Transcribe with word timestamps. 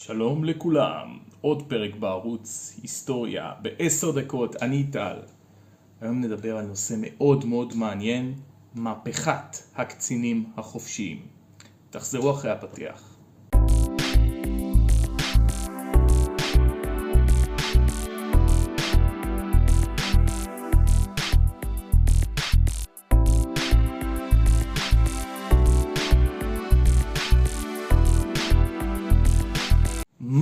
שלום 0.00 0.44
לכולם, 0.44 1.18
עוד 1.40 1.62
פרק 1.68 1.94
בערוץ 1.94 2.78
היסטוריה, 2.82 3.52
בעשר 3.62 4.10
דקות, 4.10 4.62
אני 4.62 4.84
טל. 4.84 5.16
היום 6.00 6.20
נדבר 6.20 6.56
על 6.56 6.66
נושא 6.66 6.94
מאוד 7.00 7.44
מאוד 7.44 7.76
מעניין, 7.76 8.34
מהפכת 8.74 9.56
הקצינים 9.76 10.44
החופשיים. 10.56 11.22
תחזרו 11.90 12.30
אחרי 12.30 12.50
הפתיח. 12.50 13.16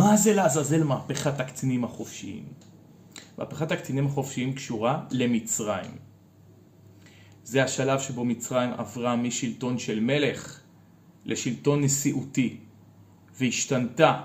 מה 0.06 0.16
זה 0.16 0.34
לעזאזל 0.34 0.84
מהפכת 0.84 1.41
הקצינים 1.41 1.84
החופשיים? 1.84 2.45
מהפכת 3.38 3.73
הקצינים 3.73 4.06
החופשיים 4.06 4.52
קשורה 4.55 5.05
למצרים. 5.10 5.91
זה 7.45 7.65
השלב 7.65 8.01
שבו 8.01 8.24
מצרים 8.24 8.70
עברה 8.73 9.16
משלטון 9.16 9.79
של 9.79 10.01
מלך 10.01 10.60
לשלטון 11.24 11.84
נשיאותי 11.84 12.56
והשתנתה 13.38 14.23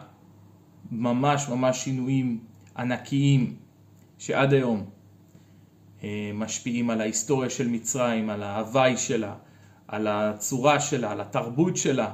ממש 0.91 1.49
ממש 1.49 1.83
שינויים 1.83 2.39
ענקיים 2.77 3.55
שעד 4.17 4.53
היום 4.53 4.85
אה, 6.03 6.31
משפיעים 6.33 6.89
על 6.89 7.01
ההיסטוריה 7.01 7.49
של 7.49 7.67
מצרים, 7.67 8.29
על 8.29 8.43
ההוואי 8.43 8.97
שלה, 8.97 9.35
על 9.87 10.07
הצורה 10.07 10.79
שלה, 10.79 11.11
על 11.11 11.21
התרבות 11.21 11.77
שלה 11.77 12.13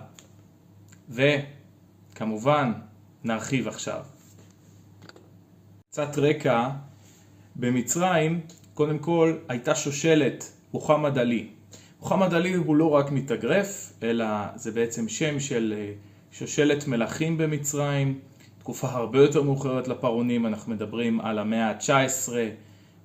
וכמובן 1.10 2.74
נרחיב 3.24 3.68
עכשיו. 3.68 4.02
קצת 5.90 6.18
רקע, 6.18 6.70
במצרים 7.56 8.40
קודם 8.74 9.00
כל 9.00 9.38
הייתה 9.50 9.76
שושלת 9.76 10.52
מוחמד 10.74 11.18
עלי. 11.18 11.48
מוחמד 12.02 12.34
עלי 12.34 12.54
הוא 12.54 12.76
לא 12.76 12.90
רק 12.90 13.12
מתאגרף, 13.12 13.94
אלא 14.04 14.26
זה 14.56 14.72
בעצם 14.72 15.10
שם 15.10 15.40
של 15.40 15.74
אה, 15.78 15.94
שושלת 16.32 16.88
מלכים 16.88 17.38
במצרים, 17.38 18.20
תקופה 18.60 18.88
הרבה 18.88 19.20
יותר 19.20 19.44
מאוחרת 19.44 19.88
לפרעונים, 19.88 20.46
אנחנו 20.46 20.72
מדברים 20.72 21.22
על 21.22 21.40
המאה 21.40 21.70
ה-19, 21.70 22.32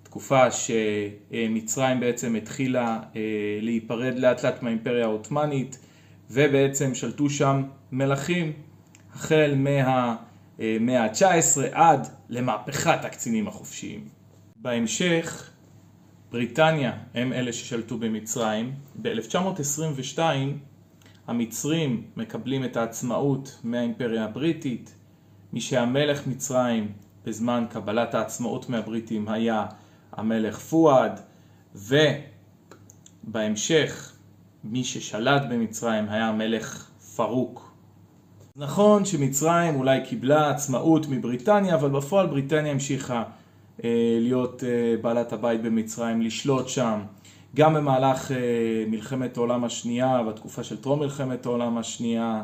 תקופה 0.02 0.50
שמצרים 0.50 2.00
בעצם 2.00 2.34
התחילה 2.34 3.00
אה, 3.16 3.20
להיפרד 3.60 4.18
לאט 4.18 4.44
לאט 4.44 4.62
מהאימפריה 4.62 5.04
העות'מאנית 5.04 5.78
ובעצם 6.30 6.94
שלטו 6.94 7.30
שם 7.30 7.62
מלכים 7.92 8.52
החל 9.14 9.54
מהמאה 9.56 11.04
ה-19 11.04 11.60
עד 11.72 12.08
למהפכת 12.28 13.04
הקצינים 13.04 13.48
החופשיים. 13.48 14.08
בהמשך, 14.56 15.50
בריטניה 16.30 16.92
הם 17.14 17.32
אלה 17.32 17.52
ששלטו 17.52 17.98
במצרים. 17.98 18.72
ב-1922 19.02 20.18
המצרים 21.26 22.02
מקבלים 22.16 22.64
את 22.64 22.76
העצמאות 22.76 23.60
מהאימפריה 23.64 24.24
הבריטית. 24.24 24.94
מי 25.52 25.60
שהמלך 25.60 26.26
מצרים 26.26 26.92
בזמן 27.24 27.64
קבלת 27.70 28.14
העצמאות 28.14 28.68
מהבריטים 28.68 29.28
היה 29.28 29.66
המלך 30.12 30.58
פואד, 30.58 31.20
ובהמשך 33.24 34.12
מי 34.64 34.84
ששלט 34.84 35.42
במצרים 35.50 36.08
היה 36.08 36.28
המלך 36.28 36.90
פרוק. 37.16 37.61
נכון 38.56 39.04
שמצרים 39.04 39.74
אולי 39.74 40.00
קיבלה 40.04 40.50
עצמאות 40.50 41.06
מבריטניה, 41.08 41.74
אבל 41.74 41.90
בפועל 41.90 42.26
בריטניה 42.26 42.72
המשיכה 42.72 43.22
אה, 43.84 44.18
להיות 44.20 44.64
אה, 44.64 44.94
בעלת 45.02 45.32
הבית 45.32 45.62
במצרים, 45.62 46.22
לשלוט 46.22 46.68
שם. 46.68 47.00
גם 47.56 47.74
במהלך 47.74 48.32
אה, 48.32 48.36
מלחמת 48.88 49.36
העולם 49.36 49.64
השנייה, 49.64 50.22
בתקופה 50.22 50.64
של 50.64 50.82
טרום 50.82 51.00
מלחמת 51.00 51.46
העולם 51.46 51.78
השנייה. 51.78 52.42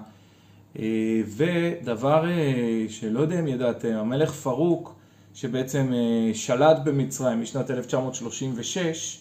אה, 0.78 1.22
ודבר 1.26 2.30
אה, 2.30 2.86
שלא 2.88 3.20
יודע 3.20 3.40
אם 3.40 3.48
ידעתם, 3.48 3.92
המלך 3.94 4.32
פרוק, 4.32 4.94
שבעצם 5.34 5.92
אה, 5.92 6.34
שלט 6.34 6.76
במצרים 6.84 7.42
משנת 7.42 7.70
1936, 7.70 9.20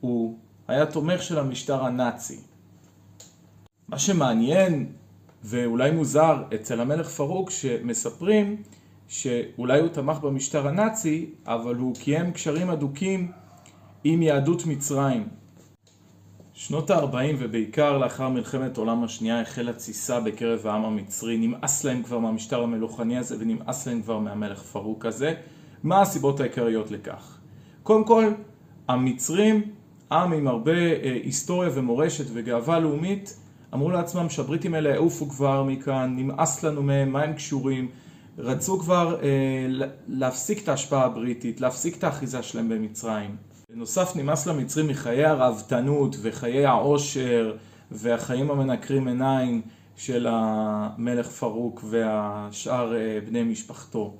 הוא 0.00 0.38
היה 0.68 0.86
תומך 0.86 1.22
של 1.22 1.38
המשטר 1.38 1.84
הנאצי. 1.84 2.38
מה 3.88 3.98
שמעניין 3.98 4.86
ואולי 5.48 5.90
מוזר 5.90 6.42
אצל 6.54 6.80
המלך 6.80 7.08
פרוק 7.08 7.50
שמספרים 7.50 8.56
שאולי 9.08 9.80
הוא 9.80 9.88
תמך 9.88 10.18
במשטר 10.18 10.68
הנאצי, 10.68 11.30
אבל 11.46 11.76
הוא 11.76 11.94
קיים 11.94 12.32
קשרים 12.32 12.70
אדוקים 12.70 13.32
עם 14.04 14.22
יהדות 14.22 14.66
מצרים. 14.66 15.28
שנות 16.54 16.90
ה-40 16.90 17.34
ובעיקר 17.38 17.98
לאחר 17.98 18.28
מלחמת 18.28 18.76
העולם 18.76 19.04
השנייה 19.04 19.40
החלה 19.40 19.72
תסיסה 19.72 20.20
בקרב 20.20 20.66
העם 20.66 20.84
המצרי, 20.84 21.38
נמאס 21.38 21.84
להם 21.84 22.02
כבר 22.02 22.18
מהמשטר 22.18 22.62
המלוכני 22.62 23.18
הזה 23.18 23.36
ונמאס 23.38 23.88
להם 23.88 24.02
כבר 24.02 24.18
מהמלך 24.18 24.62
פרוק 24.62 25.06
הזה. 25.06 25.34
מה 25.82 26.02
הסיבות 26.02 26.40
העיקריות 26.40 26.90
לכך? 26.90 27.38
קודם 27.82 28.04
כל, 28.04 28.24
המצרים, 28.88 29.62
עם 30.10 30.32
עם 30.32 30.48
הרבה 30.48 30.72
אה, 30.72 31.18
היסטוריה 31.24 31.70
ומורשת 31.74 32.24
וגאווה 32.32 32.78
לאומית, 32.80 33.45
אמרו 33.74 33.90
לעצמם 33.90 34.30
שהבריטים 34.30 34.74
האלה 34.74 34.90
יעופו 34.90 35.28
כבר 35.28 35.62
מכאן, 35.62 36.14
נמאס 36.16 36.62
לנו 36.62 36.82
מהם, 36.82 37.12
מה 37.12 37.22
הם 37.22 37.32
קשורים, 37.32 37.88
רצו 38.38 38.78
כבר 38.78 39.20
אה, 39.22 39.86
להפסיק 40.08 40.62
את 40.62 40.68
ההשפעה 40.68 41.04
הבריטית, 41.04 41.60
להפסיק 41.60 41.98
את 41.98 42.04
האחיזה 42.04 42.42
שלהם 42.42 42.68
במצרים. 42.68 43.36
בנוסף 43.70 44.16
נמאס 44.16 44.46
למצרים 44.46 44.88
מחיי 44.88 45.24
הרהבתנות 45.24 46.16
וחיי 46.22 46.66
העושר 46.66 47.56
והחיים 47.90 48.50
המנקרים 48.50 49.08
עיניים 49.08 49.62
של 49.96 50.26
המלך 50.30 51.28
פרוק 51.28 51.84
והשאר 51.90 52.96
אה, 52.96 53.18
בני 53.26 53.42
משפחתו. 53.42 54.14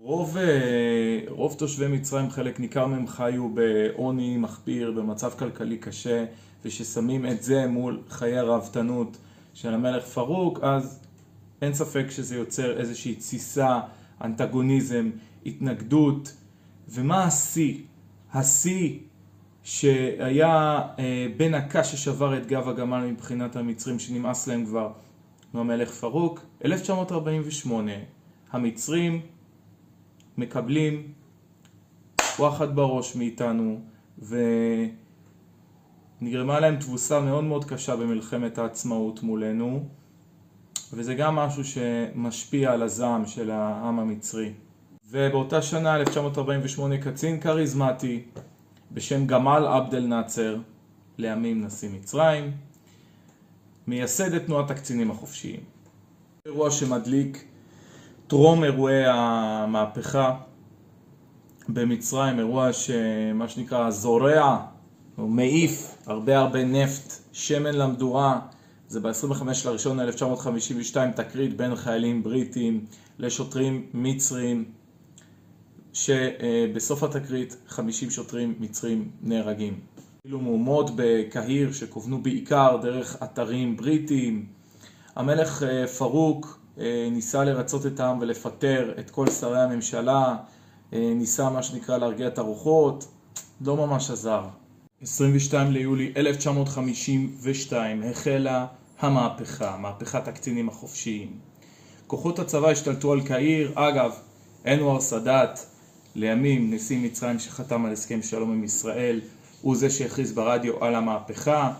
רוב, 0.00 0.36
אה, 0.36 1.20
רוב 1.28 1.54
תושבי 1.58 1.88
מצרים, 1.88 2.30
חלק 2.30 2.60
ניכר 2.60 2.86
מהם 2.86 3.06
חיו 3.06 3.48
בעוני 3.48 4.36
מחפיר, 4.36 4.90
במצב 4.90 5.30
כלכלי 5.38 5.78
קשה 5.78 6.24
וששמים 6.64 7.26
את 7.26 7.42
זה 7.42 7.66
מול 7.66 8.02
חיי 8.08 8.38
הרהבתנות 8.38 9.16
של 9.54 9.74
המלך 9.74 10.04
פרוק, 10.04 10.58
אז 10.62 11.00
אין 11.62 11.74
ספק 11.74 12.06
שזה 12.10 12.36
יוצר 12.36 12.80
איזושהי 12.80 13.14
תסיסה, 13.14 13.80
אנטגוניזם, 14.24 15.10
התנגדות. 15.46 16.32
ומה 16.88 17.24
השיא? 17.24 17.78
השיא 18.32 18.98
שהיה 19.62 20.82
אה, 20.98 21.26
בין 21.36 21.54
הקש 21.54 21.92
ששבר 21.94 22.36
את 22.36 22.46
גב 22.46 22.68
הגמל 22.68 23.06
מבחינת 23.06 23.56
המצרים 23.56 23.98
שנמאס 23.98 24.48
להם 24.48 24.66
כבר 24.66 24.92
מהמלך 25.54 25.90
פרוק, 25.90 26.40
1948 26.64 27.92
המצרים 28.52 29.20
מקבלים 30.38 31.12
וואחד 32.38 32.76
בראש 32.76 33.16
מאיתנו 33.16 33.80
ו... 34.18 34.36
נגרמה 36.20 36.60
להם 36.60 36.76
תבוסה 36.76 37.20
מאוד 37.20 37.44
מאוד 37.44 37.64
קשה 37.64 37.96
במלחמת 37.96 38.58
העצמאות 38.58 39.22
מולנו 39.22 39.88
וזה 40.92 41.14
גם 41.14 41.36
משהו 41.36 41.64
שמשפיע 41.64 42.72
על 42.72 42.82
הזעם 42.82 43.26
של 43.26 43.50
העם 43.50 43.98
המצרי. 43.98 44.52
ובאותה 45.10 45.62
שנה, 45.62 45.96
1948, 45.96 46.98
קצין 46.98 47.40
כריזמטי 47.40 48.22
בשם 48.92 49.26
גמל 49.26 49.66
עבד 49.66 49.94
אל 49.94 50.06
נאצר, 50.06 50.56
לימים 51.18 51.64
נשיא 51.64 51.88
מצרים, 51.90 52.52
מייסד 53.86 54.34
את 54.34 54.46
תנועת 54.46 54.70
הקצינים 54.70 55.10
החופשיים. 55.10 55.60
אירוע 56.46 56.70
שמדליק 56.70 57.44
טרום 58.28 58.64
אירועי 58.64 59.04
המהפכה 59.06 60.36
במצרים, 61.68 62.38
אירוע 62.38 62.72
שמה 62.72 63.48
שנקרא 63.48 63.90
זורע 63.90 64.66
הוא 65.16 65.30
מעיף 65.30 65.96
הרבה 66.06 66.38
הרבה 66.38 66.64
נפט, 66.64 67.12
שמן 67.32 67.74
למדורה. 67.74 68.40
זה 68.88 69.00
ב-25 69.00 69.42
לראשון 69.66 70.00
1952 70.00 71.12
תקרית 71.12 71.56
בין 71.56 71.76
חיילים 71.76 72.22
בריטים 72.22 72.84
לשוטרים 73.18 73.86
מצרים, 73.94 74.64
שבסוף 75.92 77.02
התקרית 77.02 77.56
50 77.68 78.10
שוטרים 78.10 78.54
מצרים 78.60 79.10
נהרגים. 79.22 79.80
אפילו 80.20 80.40
מהומות 80.40 80.90
בקהיר 80.96 81.72
שכוונו 81.72 82.22
בעיקר 82.22 82.76
דרך 82.82 83.16
אתרים 83.22 83.76
בריטיים. 83.76 84.46
המלך 85.16 85.62
אה, 85.62 85.86
פרוק 85.86 86.58
ניסה 87.10 87.44
לרצות 87.44 87.86
את 87.86 88.00
העם 88.00 88.18
ולפטר 88.20 88.92
את 88.98 89.10
כל 89.10 89.30
שרי 89.30 89.60
הממשלה, 89.60 90.36
אה, 90.92 91.12
ניסה 91.14 91.50
מה 91.50 91.62
שנקרא 91.62 91.98
להרגיע 91.98 92.26
את 92.28 92.38
הרוחות, 92.38 93.08
לא 93.60 93.76
ממש 93.76 94.10
עזר. 94.10 94.44
22 95.02 95.72
ליולי 95.72 96.12
1952 96.16 98.02
החלה 98.02 98.66
המהפכה, 99.00 99.76
מהפכת 99.76 100.28
הקצינים 100.28 100.68
החופשיים. 100.68 101.38
כוחות 102.06 102.38
הצבא 102.38 102.68
השתלטו 102.68 103.12
על 103.12 103.20
קהיר, 103.20 103.72
אגב, 103.74 104.12
אנואר 104.66 105.00
סאדאת, 105.00 105.60
לימים 106.14 106.74
נשיא 106.74 106.98
מצרים 106.98 107.38
שחתם 107.38 107.84
על 107.84 107.92
הסכם 107.92 108.22
שלום 108.22 108.52
עם 108.52 108.64
ישראל, 108.64 109.20
הוא 109.62 109.76
זה 109.76 109.90
שהכריז 109.90 110.32
ברדיו 110.32 110.84
על 110.84 110.94
המהפכה. 110.94 111.72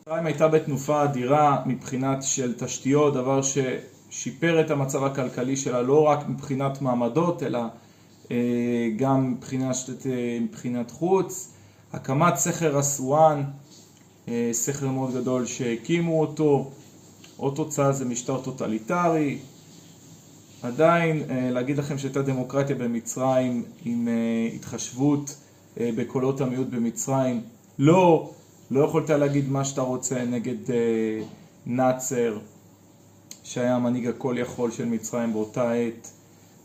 מצרים 0.07 0.27
הייתה 0.27 0.49
בתנופה 0.49 1.05
אדירה 1.05 1.63
מבחינת 1.67 2.23
של 2.23 2.55
תשתיות, 2.59 3.15
דבר 3.15 3.41
ששיפר 3.43 4.61
את 4.61 4.71
המצב 4.71 5.05
הכלכלי 5.05 5.57
שלה 5.57 5.83
לא 5.83 6.03
רק 6.03 6.29
מבחינת 6.29 6.83
מעמדות, 6.83 7.43
אלא 7.43 7.61
אה, 8.31 8.37
גם 8.97 9.33
מבחינת, 9.33 9.77
אה, 10.07 10.39
מבחינת 10.41 10.91
חוץ. 10.91 11.53
הקמת 11.93 12.37
סכר 12.37 12.81
אסואן, 12.81 13.43
אה, 14.29 14.49
סכר 14.53 14.89
מאוד 14.89 15.15
גדול 15.15 15.47
שהקימו 15.47 16.21
אותו, 16.21 16.71
עוד 17.37 17.55
תוצאה 17.57 17.93
זה 17.93 18.05
משטר 18.05 18.41
טוטליטרי, 18.43 19.39
עדיין 20.63 21.23
להגיד 21.29 21.79
לכם 21.79 21.99
שהייתה 21.99 22.23
דמוקרטיה 22.23 22.77
במצרים 22.77 23.65
עם 23.85 24.09
התחשבות 24.55 25.37
בקולות 25.81 26.41
המיעוט 26.41 26.69
במצרים, 26.71 27.41
לא, 27.79 28.31
לא 28.71 28.85
יכולת 28.85 29.11
להגיד 29.11 29.49
מה 29.49 29.65
שאתה 29.65 29.81
רוצה 29.81 30.25
נגד 30.25 30.75
נאצר 31.67 32.39
שהיה 33.45 33.77
המנהיג 33.77 34.07
הכל 34.07 34.37
יכול 34.39 34.71
של 34.71 34.85
מצרים 34.85 35.33
באותה 35.33 35.73
עת. 35.73 36.11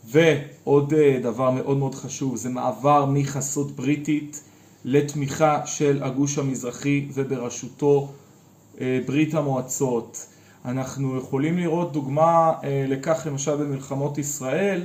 ועוד 0.04 0.94
דבר 1.22 1.50
מאוד 1.50 1.76
מאוד 1.76 1.94
חשוב 1.94 2.36
זה 2.36 2.48
מעבר 2.48 3.06
מחסות 3.06 3.70
בריטית 3.70 4.42
לתמיכה 4.84 5.66
של 5.66 6.02
הגוש 6.02 6.38
המזרחי 6.38 7.08
ובראשותו 7.14 8.12
ברית 9.06 9.34
המועצות. 9.34 10.26
אנחנו 10.64 11.16
יכולים 11.18 11.58
לראות 11.58 11.92
דוגמה 11.92 12.52
אה, 12.64 12.84
לכך 12.88 13.26
למשל 13.26 13.56
במלחמות 13.56 14.18
ישראל, 14.18 14.82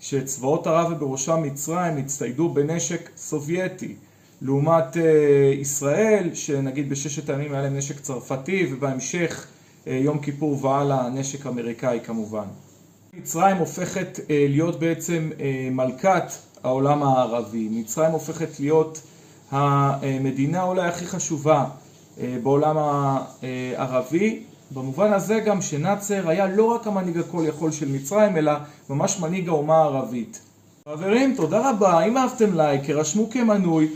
שצבאות 0.00 0.66
ערב 0.66 0.92
ובראשם 0.92 1.42
מצרים 1.42 1.96
הצטיידו 1.96 2.48
בנשק 2.48 3.10
סובייטי, 3.16 3.94
לעומת 4.42 4.96
אה, 4.96 5.52
ישראל, 5.60 6.30
שנגיד 6.34 6.90
בששת 6.90 7.30
הימים 7.30 7.52
היה 7.52 7.62
להם 7.62 7.76
נשק 7.76 8.00
צרפתי, 8.00 8.66
ובהמשך 8.72 9.46
אה, 9.86 9.92
יום 9.92 10.18
כיפור 10.18 10.64
והלאה 10.64 11.08
נשק 11.08 11.46
אמריקאי 11.46 12.00
כמובן. 12.04 12.44
מצרים 13.14 13.56
הופכת 13.56 14.20
להיות 14.28 14.80
בעצם 14.80 15.30
מלכת 15.70 16.24
העולם 16.62 17.02
הערבי, 17.02 17.68
מצרים 17.70 18.10
הופכת 18.10 18.60
להיות 18.60 19.02
המדינה 19.50 20.62
אולי 20.62 20.88
הכי 20.88 21.06
חשובה 21.06 21.64
בעולם 22.42 22.76
הערבי 22.78 24.42
במובן 24.70 25.12
הזה 25.12 25.40
גם 25.40 25.62
שנאצר 25.62 26.28
היה 26.28 26.46
לא 26.46 26.64
רק 26.64 26.86
המנהיג 26.86 27.18
הכל 27.18 27.44
יכול 27.46 27.72
של 27.72 27.88
מצרים, 27.88 28.36
אלא 28.36 28.52
ממש 28.90 29.20
מנהיג 29.20 29.48
האומה 29.48 29.76
הערבית. 29.76 30.40
חברים, 30.88 31.34
תודה 31.36 31.70
רבה, 31.70 32.04
אם 32.04 32.16
אהבתם 32.16 32.54
לייק, 32.54 32.90
הרשמו 32.90 33.30
כמנוי. 33.30 33.88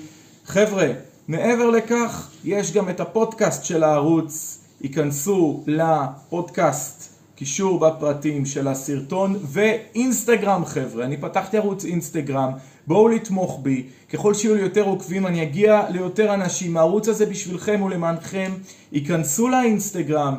חבר'ה, 0.44 0.88
מעבר 1.28 1.70
לכך, 1.70 2.30
יש 2.44 2.72
גם 2.72 2.88
את 2.88 3.00
הפודקאסט 3.00 3.64
של 3.64 3.82
הערוץ, 3.82 4.58
ייכנסו 4.80 5.64
לפודקאסט, 5.66 7.14
קישור 7.36 7.80
בפרטים 7.80 8.46
של 8.46 8.68
הסרטון, 8.68 9.36
ואינסטגרם 9.42 10.64
חבר'ה, 10.64 11.04
אני 11.04 11.16
פתחתי 11.16 11.56
ערוץ 11.56 11.84
אינסטגרם, 11.84 12.50
בואו 12.86 13.08
לתמוך 13.08 13.60
בי, 13.62 13.86
ככל 14.12 14.34
שיהיו 14.34 14.54
לי 14.54 14.60
יותר 14.60 14.82
עוקבים 14.82 15.26
אני 15.26 15.42
אגיע 15.42 15.82
ליותר 15.90 16.34
אנשים, 16.34 16.76
הערוץ 16.76 17.08
הזה 17.08 17.26
בשבילכם 17.26 17.82
ולמענכם, 17.82 18.52
ייכנסו 18.92 19.48
לאינסטגרם, 19.48 20.34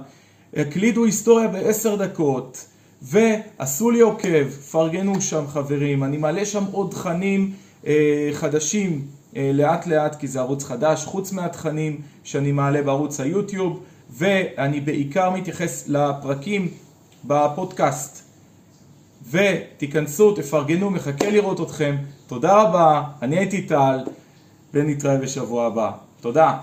הקלידו 0.55 1.05
היסטוריה 1.05 1.47
בעשר 1.47 1.95
דקות 1.95 2.65
ועשו 3.01 3.91
לי 3.91 3.99
עוקב, 3.99 4.49
פרגנו 4.49 5.21
שם 5.21 5.47
חברים, 5.47 6.03
אני 6.03 6.17
מעלה 6.17 6.45
שם 6.45 6.63
עוד 6.71 6.91
תכנים 6.91 7.53
אה, 7.87 8.29
חדשים 8.33 9.07
אה, 9.35 9.51
לאט 9.53 9.87
לאט 9.87 10.15
כי 10.15 10.27
זה 10.27 10.39
ערוץ 10.39 10.63
חדש, 10.63 11.05
חוץ 11.05 11.31
מהתכנים 11.31 12.01
שאני 12.23 12.51
מעלה 12.51 12.81
בערוץ 12.81 13.19
היוטיוב 13.19 13.83
ואני 14.09 14.81
בעיקר 14.81 15.29
מתייחס 15.29 15.87
לפרקים 15.87 16.69
בפודקאסט. 17.23 18.25
ותיכנסו, 19.31 20.35
תפרגנו, 20.35 20.89
מחכה 20.89 21.29
לראות 21.29 21.61
אתכם, 21.61 21.95
תודה 22.27 22.61
רבה, 22.61 23.03
אני 23.21 23.37
הייתי 23.37 23.61
טל 23.61 23.99
ונתראה 24.73 25.17
בשבוע 25.17 25.67
הבא, 25.67 25.91
תודה 26.21 26.57